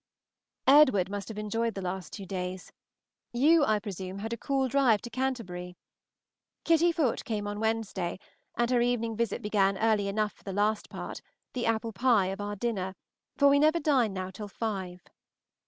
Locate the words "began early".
9.43-10.07